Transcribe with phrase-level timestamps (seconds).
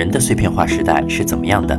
[0.00, 1.78] 人的碎片化时代是怎么样的？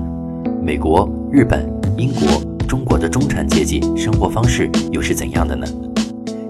[0.61, 5.65] 美国、日本、英国、中国的中产阶级生活方式又是怎样的呢？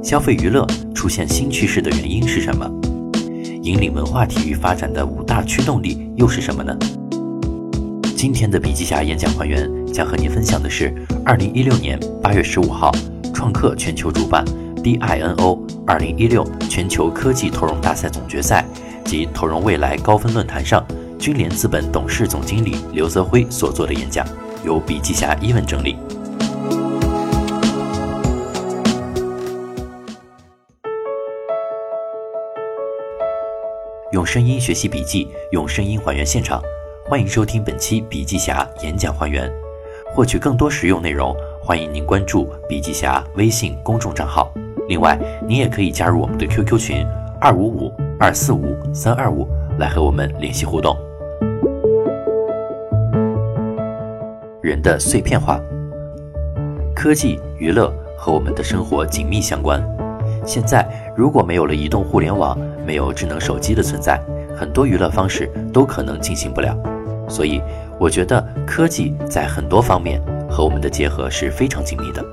[0.03, 2.69] 消费娱乐出现新趋势的原因是什么？
[3.63, 6.77] 引领文化体育发展的五大驱动力又是什么呢？
[8.17, 10.93] 今天的笔记侠演讲还原将和您分享的是
[11.23, 12.91] 二零一六年八月十五号，
[13.33, 14.43] 创客全球主办
[14.83, 15.57] DINO
[15.87, 18.65] 二零一六全球科技投融大赛总决赛
[19.05, 20.85] 及投融未来高分论坛上。
[21.21, 24.25] 君联资本董事总经理刘泽辉所做的演讲，
[24.65, 25.95] 由笔记侠一文整理。
[34.11, 36.59] 用声音学习笔记，用声音还原现场。
[37.05, 39.47] 欢迎收听本期笔记侠演讲还原。
[40.15, 44.51] 获取更多实用内容，欢迎您关注笔记侠微信公众账号。
[44.87, 47.05] 另外，您也可以加入我们的 QQ 群
[47.39, 50.97] 二五五二四五三二五，来和我们联系互动。
[54.71, 55.59] 人的碎片化，
[56.95, 59.83] 科技娱乐和我们的生活紧密相关。
[60.45, 64.17] 现在如果没有了移动互联网，没有智能手机的存在，
[64.57, 66.73] 很多娱乐方式都可能进行不了。
[67.27, 67.61] 所以，
[67.99, 72.23] 我觉得科技在很多方面和我们的结合是非常紧密的。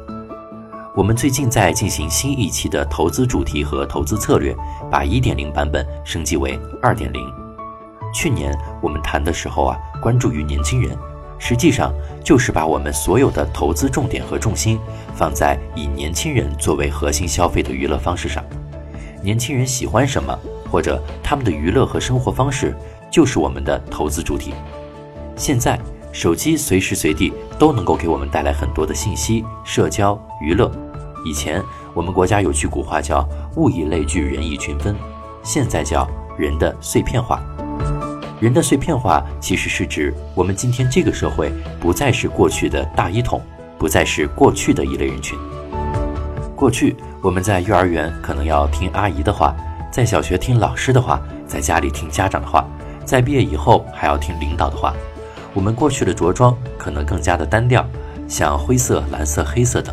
[0.94, 4.54] 我们最近在进行新一期的投资主题和投资策略，
[4.88, 7.10] 把1.0版本升级为2.0。
[8.14, 10.96] 去年我们谈的时候啊，关注于年轻人。
[11.38, 14.78] 实际上就是把我们所有的投资重点和重心
[15.14, 18.44] 放在以年轻人作为核心消费的娱乐方式上。
[19.22, 20.38] 年轻人喜欢什么，
[20.70, 22.76] 或者他们的娱乐和生活方式，
[23.10, 24.54] 就是我们的投资主体。
[25.36, 25.78] 现在
[26.12, 30.70] 手机随时随地都能够给我们带来很多的信息、社交、娱乐。
[31.24, 31.62] 以前
[31.94, 34.96] 我们国家有句古话叫“物以类聚，人以群分”，
[35.42, 37.42] 现在叫“人的碎片化”。
[38.40, 43.42] 人的碎片化其实是指我们今天这个社会不再是过去的大一统，
[43.76, 45.36] 不再是过去的一类人群。
[46.54, 49.56] 过去我们在幼儿园可能要听阿姨的话，
[49.90, 52.64] 在小学听老师的话，在家里听家长的话，
[53.04, 54.94] 在毕业以后还要听领导的话。
[55.52, 57.84] 我们过去的着装可能更加的单调，
[58.28, 59.92] 像灰色、蓝色、黑色等。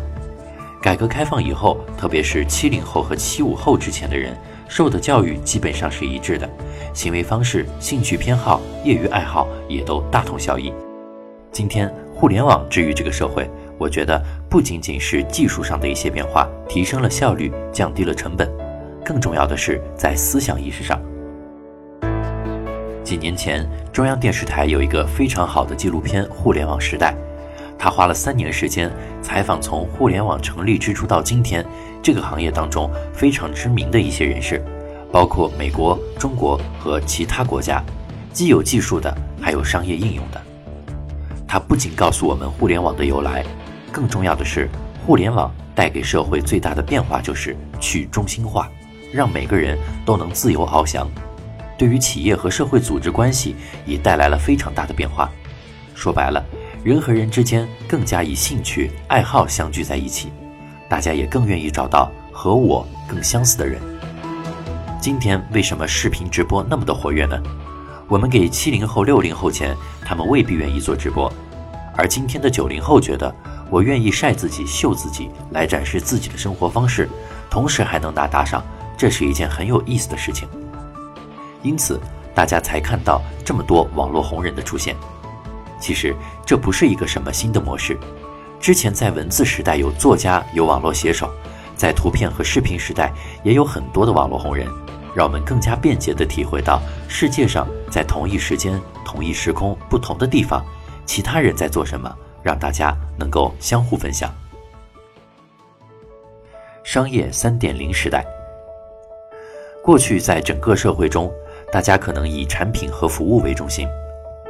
[0.80, 4.36] 改革开放以后，特别是七零后和七五后之前的人。
[4.68, 6.48] 受的教育基本上是一致的，
[6.92, 10.72] 行为方式、兴趣偏好、业余爱好也都大同小异。
[11.52, 18.50] 今天互联网治愈这个社会，我觉得不仅仅是技术上的一些变化，提升了效率，降低了成本，
[19.04, 21.00] 更重要的是在思想意识上。
[23.02, 27.12] 几年前，中央电视台有一个非常好的纪录片《互联网时代》。
[27.78, 28.90] 他花了三年时间
[29.20, 31.64] 采访从互联网成立之初到今天
[32.06, 34.64] 这个行业当中非常知名的一些人士，
[35.10, 37.82] 包括美国、中国和其他国家，
[38.32, 40.40] 既有技术的，还有商业应用的。
[41.48, 43.44] 他不仅告诉我们互联网的由来，
[43.90, 44.68] 更重要的是，
[45.04, 48.70] 互联网带给社会最大的变化就是去中心化，
[49.12, 51.10] 让每个人都能自由翱翔。
[51.76, 55.28] 对于企业和社会组织关系也带来了非常大的变化。
[55.96, 56.40] 说白了。
[56.84, 60.28] 人和人之间更加以兴趣爱好相聚在一起，
[60.88, 63.80] 大家也更愿意找到和我更相似的人。
[65.00, 67.40] 今天为什么视频直播那么的活跃呢？
[68.08, 71.28] 我们给七零后、六零后钱，他们未必愿意做直播；
[71.96, 73.34] 而今天的九零后觉得，
[73.68, 77.08] 我愿意晒自己、秀自己，来展示自己的生活方式，
[77.50, 78.64] 同时还能拿打赏，
[78.96, 80.48] 这是一件很有意思的事情。
[81.62, 82.00] 因此，
[82.32, 84.94] 大家才看到这么多网络红人的出现。
[85.80, 86.14] 其实
[86.44, 87.98] 这不是一个什么新的模式，
[88.60, 91.30] 之前在文字时代有作家有网络写手，
[91.76, 93.12] 在图片和视频时代
[93.44, 94.66] 也有很多的网络红人，
[95.14, 100.64] 让我们更加便捷地体会到世界上在同一时间、同一时空、不同的地方，
[101.04, 102.12] 其他人在做什么，
[102.42, 104.34] 让大家能够相互分享。
[106.82, 108.24] 商业三点零时代，
[109.82, 111.32] 过去在整个社会中，
[111.70, 113.86] 大家可能以产品和服务为中心。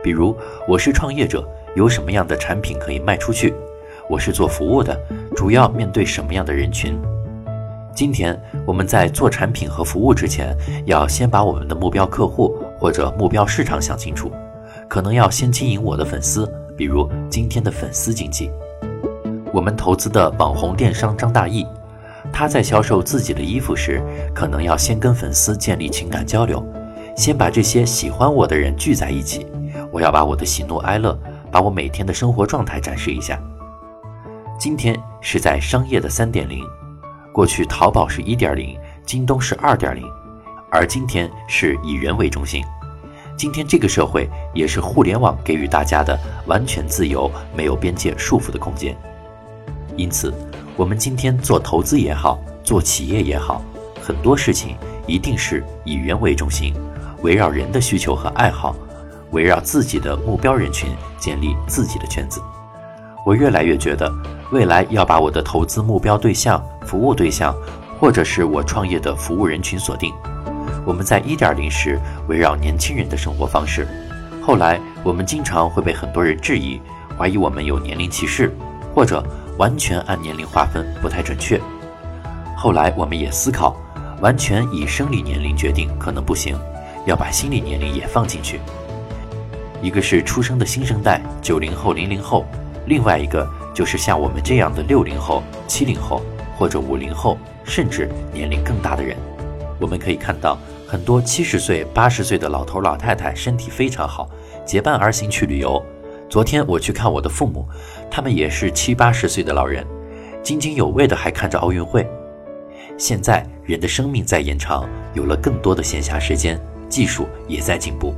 [0.03, 0.37] 比如，
[0.69, 3.53] 我是创业者，有什么样的产品可以卖出去？
[4.09, 4.97] 我是做服务的，
[5.35, 6.97] 主要面对什么样的人群？
[7.95, 14.31] 今天我们在做产品和服务之前，要先把我们的目标客户或者目标市场想清楚，
[14.89, 18.51] 可能要先经营我的粉丝，比如今天的粉丝经济。
[19.53, 21.67] 我们投资的网红电商张大奕，
[22.33, 24.01] 他在销售自己的衣服时，
[24.35, 26.65] 可能要先跟粉丝建立情感交流，
[27.17, 29.47] 先把这些喜欢我的人聚在一起。
[29.91, 31.19] 我要把我的喜怒哀乐，
[31.51, 33.41] 把我每天的生活状态展示一下。
[34.59, 36.65] 今天是在商业的三点零，
[37.31, 40.03] 过去淘宝是一点零，京东是二点零，
[40.71, 42.65] 而今天是以人为中心。
[43.37, 48.97] 今天这个社会也是互联网给予大家的完全自由、没有边界束缚的空间。
[49.95, 50.33] 因此，
[50.75, 53.63] 我们今天做投资也好，做企业也好，
[54.01, 54.75] 很多事情
[55.07, 56.73] 一定是以人为中心，
[57.23, 58.75] 围绕人的需求和爱好，
[59.33, 60.89] 围绕自己的目标人群
[61.19, 62.41] 建立自己的圈子。
[63.27, 64.11] 我越来越觉得，
[64.53, 67.55] 未来要把我的投资目标对象、服务对象，
[67.99, 70.13] 或者是我创业的服务人群锁定。
[70.85, 73.89] 我们在一点零时围绕年轻人的生活方式，
[74.41, 76.81] 后来我们经常会被很多人质疑，
[77.19, 78.57] 怀疑我们有年龄歧视，
[78.95, 79.25] 或者
[79.59, 81.61] 完全按年龄划分不太准确。
[82.57, 83.77] 后来我们也思考，
[84.21, 86.57] 完全以生理年龄决定可能不行，
[87.05, 88.61] 要把心理年龄也放进去。
[89.83, 92.47] 一个是出生的新生代，九零后、零零后，
[92.87, 93.47] 另外一个
[93.77, 96.23] 就是像我们这样的六零后、七零后
[96.57, 99.15] 或者五零后，甚至年龄更大的人。
[99.79, 100.59] 我们可以看到。
[100.89, 104.31] 很多七十岁、八十岁的老头老太太身体非常好，
[104.65, 105.85] 结伴而行去旅游。
[106.31, 107.67] 昨天我去看我的父母，
[108.09, 109.85] 他们也是七八十岁的老人，
[110.45, 112.09] 津津有味的还看着奥运会。
[112.97, 116.57] 现在人的生命在延长，有了更多的闲暇时间，
[116.89, 118.15] 技术也在进步。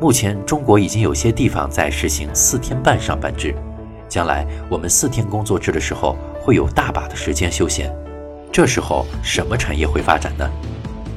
[0.00, 3.54] 目前中国已经有些地方在实行四天半上班制，
[4.08, 7.92] 将来我们四天工作制的时候，会有大把的时间休闲。
[8.52, 10.48] 这时候什么产业会发展呢？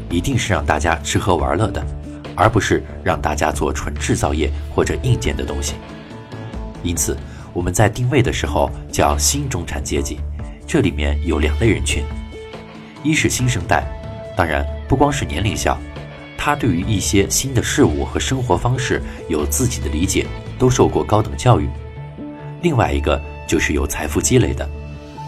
[0.10, 1.86] 一定是让大家吃喝玩乐的，
[2.36, 5.76] 而不是让大家做纯制造业或者硬件的东西。
[6.82, 7.16] 因此，
[7.54, 10.20] 我们在定位的时候叫新中产阶级，
[10.66, 12.04] 这里面有两类人群：
[13.04, 13.84] 一是新生代，
[14.36, 15.78] 当然不光是年龄小，
[16.38, 20.26] 他对于一些新的事物和生活方式有自己的理解，
[20.58, 21.68] 都受过高等教育；
[22.62, 24.68] 另外一个就是有财富积累的，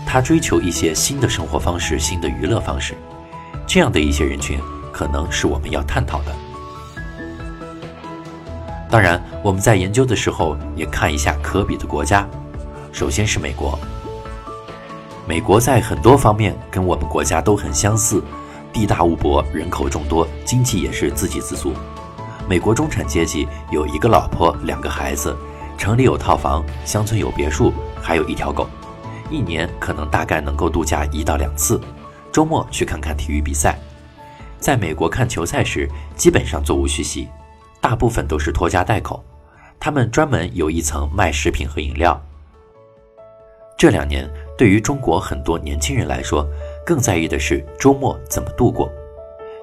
[0.05, 2.95] 他追求一些新的生活方式、新的娱乐方式。
[3.65, 4.59] 这样的一些人群，
[4.91, 6.35] 可能是我们要探讨的。
[8.89, 12.27] 当然，我们在研究的时候也看一下可比的国家。
[12.91, 13.79] 首先是美国，
[15.25, 18.21] 美国在很多方面跟我们国家都很相似，
[18.73, 21.73] 地大物博，人口众多，经济也是自给自足。
[22.49, 25.33] 美国中产阶级有一个老婆，两个孩子，
[25.81, 28.69] 城里有套房，乡村有别墅，还有一条狗，
[29.31, 31.81] 一年可能大概能够度假一到两次。
[32.31, 33.79] 周末去看看体育比赛，
[34.59, 37.27] 在美国看球赛时，基本上座无虚席，
[37.81, 39.23] 大部分都是拖家带口。
[39.79, 42.21] 他们专门有一层卖食品和饮料。
[43.75, 46.47] 这两年，对于中国很多年轻人来说，
[46.85, 48.87] 更在意的是周末怎么度过。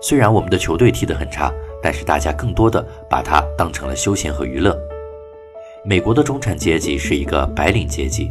[0.02, 4.76] 虽然我们的球队踢得很差，但是大家更多的把它当成了休闲和娱乐。
[5.88, 8.30] 美国的中产阶级是一个白领阶级，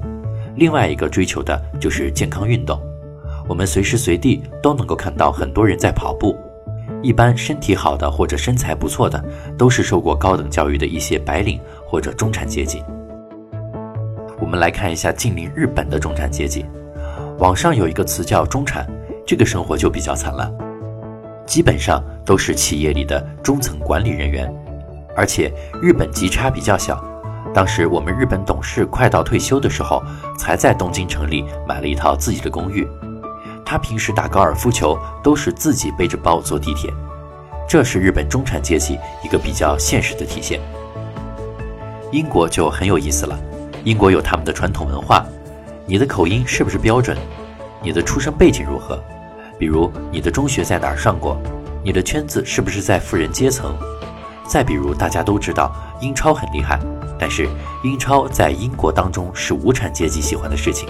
[0.57, 2.79] 另外一个追求的就是健康运动。
[3.49, 6.37] 我们随时随地都能够看到很多人在跑步，
[7.01, 9.19] 一般身体好的或者身材不错的，
[9.57, 12.83] 都是受过高等教育的一些白领或者中产阶级。
[14.39, 16.63] 我们来看一下近邻日本的中产阶级，
[17.39, 18.87] 网上有一个词叫“中产”，
[19.25, 20.47] 这个生活就比较惨了，
[21.47, 24.47] 基本上都是企业里的中层管理人员，
[25.15, 25.51] 而且
[25.81, 27.03] 日本级差比较小。
[27.57, 30.03] 当时我们日本董事快到退休的时候，
[30.37, 32.87] 才在东京城里买了一套自己的公寓。
[33.65, 36.93] 他平时打高尔夫球都是自己背着包坐地铁，
[37.67, 40.61] 这是日本中产阶级一个比较现实的体现。
[42.11, 43.35] 英国就很有意思了，
[43.83, 45.25] 英国有他们的传统文化，
[45.87, 47.17] 你的口音是不是标准？
[47.81, 49.03] 你的出生背景如何？
[49.57, 51.35] 比如你的中学在哪儿上过？
[51.83, 53.75] 你的圈子是不是在富人阶层？
[54.45, 56.79] 再比如大家都知道英超很厉害，
[57.19, 57.47] 但是
[57.83, 60.87] 英超在英国当中是无产阶级喜欢的事情。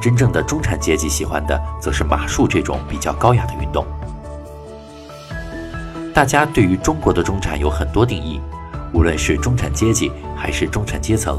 [0.00, 3.84] 真正的中产阶级喜欢的，则是马术这种比较高雅的运动。
[6.14, 8.40] 大家对于中国的中产有很多定义，
[8.92, 11.38] 无论是中产阶级还是中产阶层，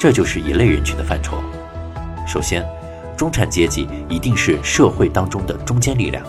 [0.00, 1.36] 这就是一类人群的范畴。
[2.26, 2.66] 首先，
[3.16, 6.24] 中产阶级一定是社会当中的中坚力量。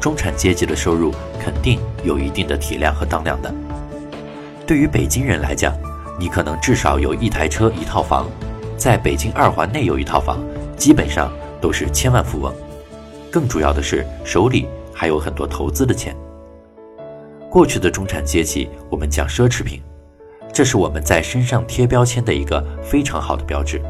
[0.00, 3.54] 中产阶级的收入肯定有一定的体量和当量的。
[4.66, 5.72] 对于北京人来讲，
[6.22, 8.30] 你可能至少有一台车、一套房，
[8.76, 10.38] 在北京二环内有一套房。
[10.76, 12.54] 基本上都是千万富翁，
[13.28, 16.14] 更主要的是手里还有很多投资的钱。
[17.50, 19.82] 过去的中产阶级，我们讲奢侈品，
[20.52, 23.82] 这是我们在身上贴标签的一个非常好的标志。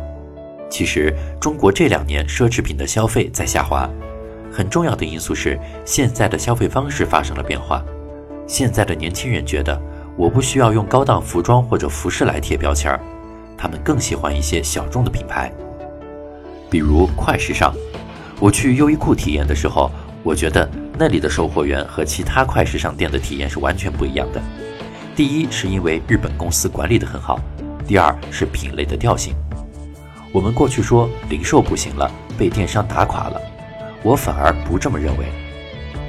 [0.70, 3.86] 其实中国这两年奢侈品的消费在下滑，
[4.50, 7.84] 很重要的因素是现在的消费方式发生了变化。
[8.46, 9.78] 现在的年轻人觉得，
[10.16, 13.00] 我不需要用高档服装或者服饰来贴标签儿，
[13.56, 15.50] 他们更喜欢一些小众的品牌。
[16.70, 17.72] 比如快时尚，
[18.38, 19.90] 我去优衣库体验的时候，
[20.22, 24.40] 我觉得那里的售货员和其他快时尚店的体验是完全不一样的。
[25.16, 27.38] 第一是因为日本公司管理得很好，
[27.86, 29.34] 第二是品类的调性。
[30.30, 33.40] 我们过去说零售不行了，被电商打垮了，
[34.02, 35.26] 我反而不这么认为。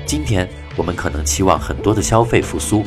[0.06, 2.86] 今天我们可能期望很多的消费复苏，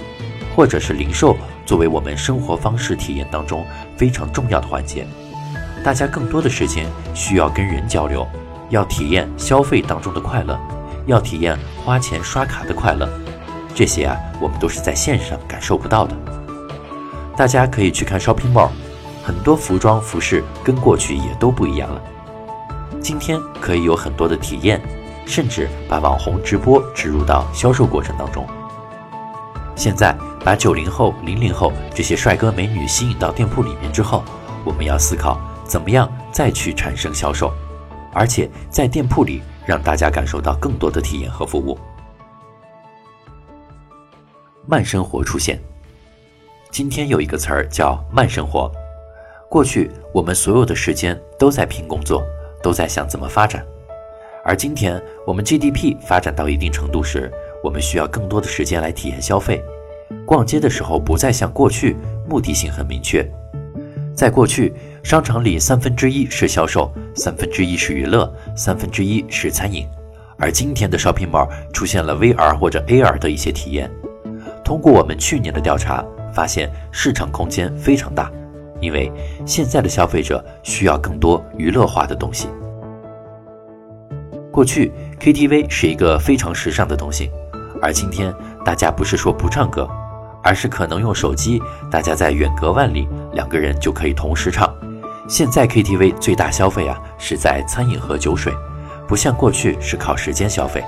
[0.56, 1.36] 或者是零售
[1.66, 3.62] 作为我们生活方式体验当中
[3.94, 5.06] 非常重要的环节。
[5.84, 8.26] 大家更多的时间需要跟人交流，
[8.70, 10.58] 要体验消费当中的快乐，
[11.04, 13.06] 要体验花钱刷卡的快乐。
[13.75, 16.16] 这些啊，我们都是在线上感受不到的。
[17.36, 18.70] 大家可以去看 shopping mall，
[19.22, 22.00] 很多服装服饰跟过去也都不一样了。
[22.98, 24.80] 今天可以有很多的体验，
[25.26, 28.46] 甚至把网红直播植入到销售过程当中。
[29.76, 34.22] 现在把九零后、零零后这些帅哥美女吸引到店铺里面之后，
[34.64, 35.40] 我们要思考。
[35.66, 37.52] 怎么样再去产生销售，
[38.12, 41.76] 而且在店铺里让大家感受到更多的体验和服务。
[44.64, 45.60] 慢生活出现，
[46.70, 48.70] 今天有一个词儿叫慢生活。
[49.50, 52.22] 过去我们所有的时间都在拼工作，
[52.62, 53.66] 都在想怎么发展，
[54.44, 57.32] 而今天我们 GDP 发展到一定程度时，
[57.64, 59.60] 我们需要更多的时间来体验消费。
[60.25, 61.96] 逛街的时候不再像过去
[62.28, 63.25] 目的性很明确，
[64.14, 64.72] 在过去。
[65.02, 69.86] 商场里三分之一是销售，三分之一是娱乐，三分之一是餐饮。
[70.36, 73.88] 而今天的 shopping mall 出现了 VR 或者 AR 的一些体验。
[74.64, 78.28] 通过我们去年的调查，发现市场空间非常大，
[78.80, 79.12] 因为
[79.46, 82.48] 现在的消费者需要更多娱乐化的东西。
[84.50, 87.30] 过去 KTV 是一个非常时尚的东西，
[87.83, 89.88] 而今天大家不是说不唱歌，
[90.42, 94.73] 而是可能用手机，大家在远隔万里，两个人就可以同时唱。
[95.28, 98.52] 现在 KTV 最大消费啊是在餐饮和酒水，
[99.09, 100.85] 不像过去是靠时间消费，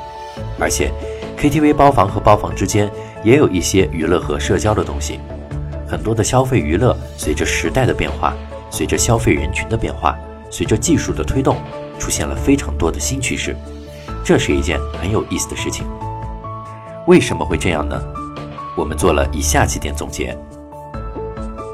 [0.59, 0.93] 而且
[1.39, 2.91] KTV 包房和包房之间
[3.25, 5.19] 也有一些娱乐和社交的东西。
[5.89, 8.35] 很多的消费娱乐随着时代的变化，
[8.71, 10.17] 随着消费人群的变化，
[10.51, 11.57] 随着技术的推动，
[11.99, 13.57] 出现了非常多的新趋势，
[14.25, 15.85] 这是一件很有意思的事情。
[17.09, 17.99] 为什么会这样呢？
[18.77, 20.37] 我们做了以下几点总结：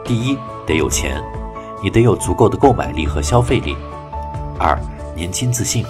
[0.05, 1.21] 第一，得有钱。
[1.83, 3.77] 你得有足够的购买力和消费力。
[4.61, 4.79] 二，
[5.17, 5.85] 年轻自信。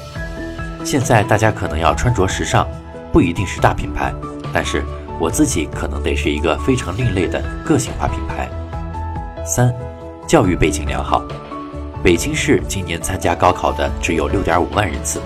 [0.82, 2.66] 现在大家可能要穿着时尚，
[3.12, 4.14] 不一定是大品牌，
[4.50, 4.82] 但是
[5.20, 8.48] 我自己可能得是一个非常另类的个性化品牌。
[9.44, 9.70] 三，
[10.26, 11.22] 教育背景良好。
[12.02, 15.20] 北京市今年参加高考的只有六点五万人次，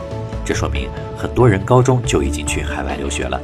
[0.44, 3.40] 这说明很多人高中就已经去海外留学了。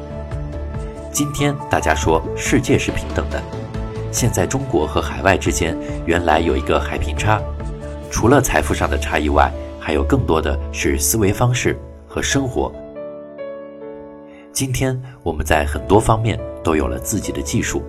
[1.14, 3.40] 今天大家说世界是平等的。
[4.10, 7.40] 现在中国和海外之间原来有一个海平差，
[8.10, 11.78] 除了财富上的差异外，还有更多的是思维方式
[12.08, 12.72] 和生活。
[14.52, 17.80] 今天我们在很多方面都有了自己的技术，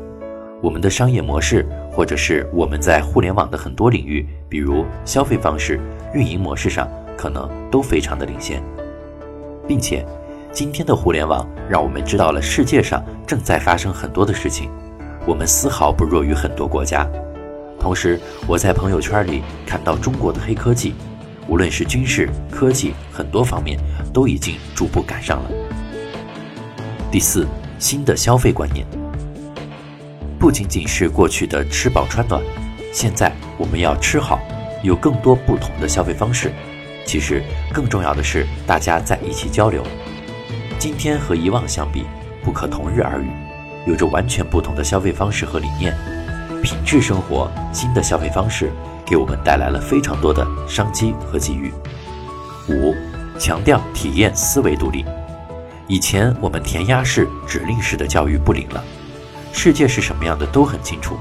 [0.61, 5.79] 我们的商业模式，或者是我们在互联网的很多领域，比如消费方式、
[6.13, 8.61] 运营模式上，可能都非常的领先，
[9.67, 10.05] 并且
[10.55, 14.71] 今天的互联网让我们知道了世界上正在发生很多的事情。
[15.27, 17.05] 我们丝毫不弱于很多国家，
[17.77, 20.95] 同时我在朋友圈里看到中国的黑科技，
[21.49, 23.77] 无论是军事、科技，很多方面
[24.13, 25.51] 都已经逐步赶上了。
[27.11, 27.45] 第四，
[27.77, 28.87] 新的消费观念，
[30.39, 32.41] 不仅仅是过去的吃饱穿暖，
[32.93, 34.39] 现在我们要吃好，
[34.83, 36.49] 有更多不同的消费方式。
[37.05, 37.43] 其实
[37.73, 39.83] 更重要的是大家在一起交流。
[40.85, 42.05] 今天和以往相比，
[42.43, 43.31] 不可同日而语。
[43.87, 45.91] 有着完全不同的消费方式和理念，
[46.61, 48.71] 品质生活新的消费方式
[49.03, 51.73] 给我们带来了非常多的商机和机遇。
[52.69, 52.93] 五，
[53.39, 55.03] 强调体验思维独立。
[55.87, 58.83] 以前我们填鸭式、指令式的教育不灵了，
[59.51, 61.17] 世界是什么样的都很清楚。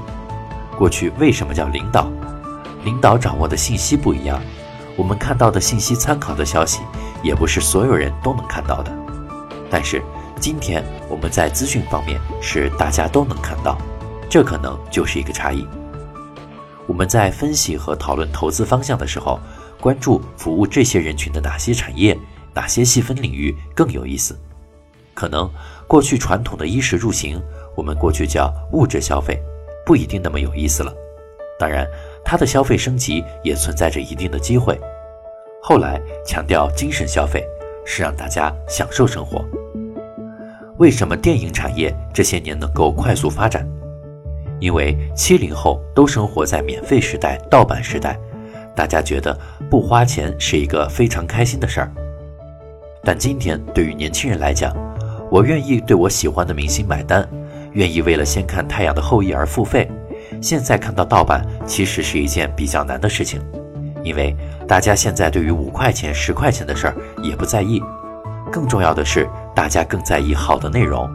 [0.77, 2.07] 过去为什么叫领导？
[2.83, 4.39] 领导掌握的信息不一样，
[4.95, 6.81] 我们看到的信息、参考的消息，
[7.23, 8.95] 也不是所有人都能看到的。
[9.75, 10.01] 但是。
[10.37, 13.77] 今天我们在资讯方面是大家都能看到，
[14.29, 15.65] 这可能就是一个差异。
[16.87, 19.39] 我们在分析和讨论投资方向的时候，
[19.79, 22.19] 关注服务这些人群的哪些产业、
[22.53, 24.37] 哪些细分领域更有意思。
[25.13, 25.49] 可能
[25.87, 27.41] 过去传统的衣食住行，
[27.73, 29.41] 我们过去叫物质消费，
[29.85, 30.93] 不一定那么有意思了。
[31.57, 31.87] 当然，
[32.25, 34.77] 它的消费升级也存在着一定的机会。
[35.63, 37.41] 后来强调精神消费，
[37.85, 39.43] 是让大家享受生活。
[40.77, 43.65] 为什么电影产业这些年能够快速发展？
[44.59, 48.19] 因为七零后都生活在免费时代、盗版时代，
[48.75, 49.37] 大家觉得
[49.69, 51.91] 不花钱是一个非常开心的事儿。
[53.03, 54.75] 但今天对于年轻人来讲，
[55.31, 57.27] 我愿意对我喜欢的明星买单，
[57.71, 59.89] 愿意为了先看《太阳的后裔》而付费，
[60.41, 63.41] 现在看到盗版其实是一件比较难的事情，
[64.03, 64.35] 因为
[64.67, 67.81] 大家现在对于五块钱、十块钱的事儿也不在意，
[68.51, 71.09] 更重要的是大家更在意好的内容，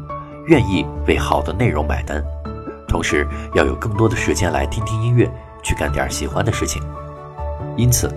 [0.47, 2.25] 愿意为好的内容买单，
[2.89, 5.31] 同时要有更多的时间来听听音乐，
[5.63, 6.83] 去干点喜欢的事情。
[7.77, 8.11] 因此，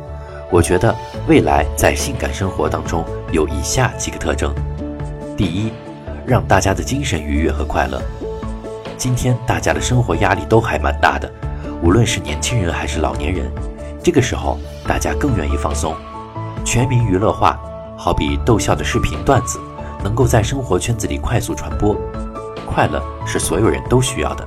[0.49, 0.95] 我觉得
[1.27, 3.03] 未来在性感生活当中
[3.33, 4.55] 有以下几个特征：
[5.35, 5.73] 第一，
[6.25, 8.01] 让大家的精神愉悦和快乐。
[8.97, 11.29] 今天大家的生活压力都还蛮大的，
[11.81, 13.51] 无论是年轻人还是老年人，
[14.01, 15.93] 这个时候大家更愿意放松，
[16.63, 17.59] 全民娱乐化，
[17.97, 19.59] 好比逗笑的视频段子，
[20.03, 21.95] 能够在生活圈子里快速传播，
[22.67, 24.45] 快乐是所有人都需要的。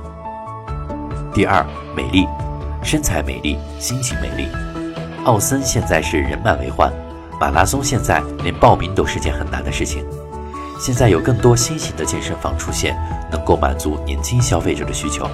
[1.33, 2.27] 第二，美丽，
[2.83, 4.47] 身材美丽，心情美丽。
[5.25, 6.93] 奥森现在是人满为患，
[7.41, 10.05] 马拉松现在连报名都是件很难的事情。
[10.79, 12.95] 现在有更多新型的健身房出现，
[13.31, 15.27] 能够满足年轻消费者的需求。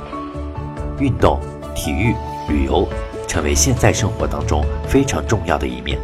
[1.00, 1.38] 运动、
[1.76, 2.16] 体育、
[2.48, 2.88] 旅游
[3.28, 6.00] 成为现在生活当中非常重要的一面。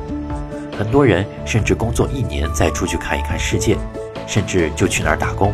[0.77, 3.77] 很多人甚至工作一年再出去看一看世界，
[4.29, 5.51] 甚至就去那儿打工。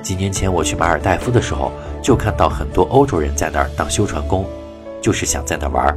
[0.00, 1.70] 几年前我去马尔代夫的时候，
[2.02, 4.46] 就看到很多欧洲人在那儿当修船工，
[5.02, 5.96] 就是想在那儿玩。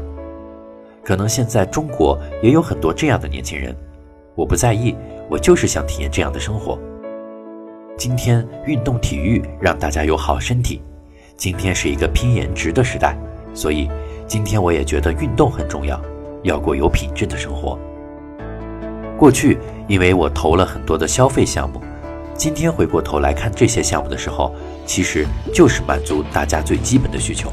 [1.02, 3.74] 可能现在中国也有很多这样的年轻人，
[4.36, 4.94] 我不在意，
[5.30, 6.78] 我就是想体验这样的生活。
[7.98, 10.82] 今天运动体育让大家有好身体。
[11.38, 13.18] 今天是一个拼颜值的时代，
[13.54, 13.90] 所以
[14.28, 16.00] 今天我也觉得运动很重要，
[16.44, 17.80] 要过有品质的生活。
[19.18, 19.58] 过去
[19.88, 21.82] 因为我投了很多的消费项目，
[22.36, 24.54] 今天回过头来看这些项目的时候，
[24.86, 27.52] 其实就是满足大家最基本的需求。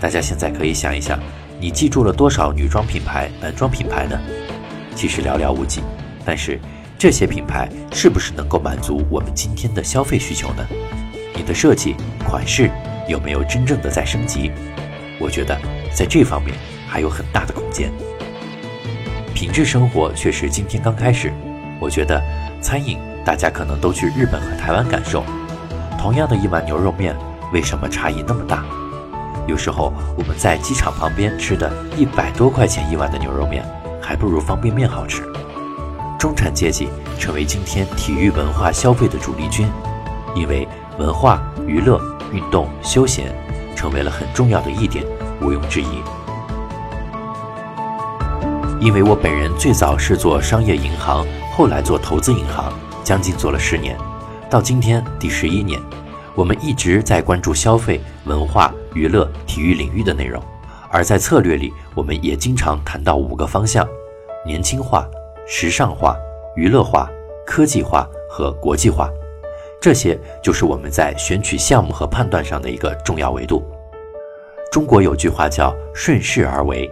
[0.00, 1.18] 大家现在可以想一想，
[1.58, 4.18] 你记住了多少女装品牌、男装品牌呢？
[4.94, 5.80] 其实寥寥无几，
[6.24, 6.58] 但是。
[7.00, 10.66] 这些品牌是不是能够满足我们今天的消费需求呢？
[11.32, 11.94] 你的设计
[12.28, 12.68] 款式
[13.06, 14.50] 有没有真正的在升级？
[15.20, 15.56] 我觉得
[15.94, 16.56] 在这方面
[16.88, 17.92] 还有很大的空间。
[19.34, 21.32] 品质生活却是今天刚开始。
[21.80, 22.20] 我觉得
[22.60, 25.24] 餐饮大家可能都去日本和台湾感受，
[25.98, 27.14] 同样的一碗牛肉面，
[27.52, 28.64] 为什么差异那么大？
[29.46, 33.64] 有时候我们在机场旁边吃的一百多块钱一碗的牛肉面，
[34.02, 35.22] 还不如方便面好吃。
[36.18, 36.88] 中产阶级
[37.18, 39.68] 成为今天体育文化消费的主力军，
[40.34, 40.66] 因为
[40.98, 42.00] 文化娱乐、
[42.32, 43.32] 运动、休闲
[43.76, 45.04] 成为了很重要的一点，
[45.40, 46.02] 毋庸置疑。
[48.80, 53.98] 因为我本人最早是做商业银行，后来做投资银行，将近做了十年，
[54.48, 55.80] 到今天第十一年，
[56.36, 60.40] 我们一直在关注消费、文化、娱乐、体育领域的内容，
[60.90, 63.86] 而在策略里，我们也经常谈到五个方向：
[64.46, 65.06] 年轻化。
[65.50, 66.14] 时尚化、
[66.56, 67.10] 娱乐化、
[67.46, 69.08] 科技化和国际化，
[69.80, 73.64] 这些就是我们在选取项目和判断上的一个重要维度。
[74.70, 76.88] 中国有句话叫“顺势而为”，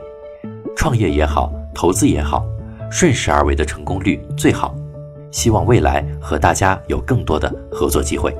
[0.74, 2.42] 创业也好，投资也好，
[2.90, 4.74] 顺势而为的成功率最好。
[5.30, 8.34] 希望未来和大家有更多的合作机会。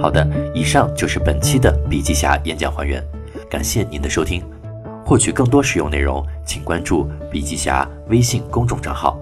[0.00, 3.00] 好的，以上就是本期的笔记侠演讲还原，
[3.48, 4.42] 感谢您的收听。
[5.04, 9.16] 获取更多实用内容，请关注笔记侠微信公众账号。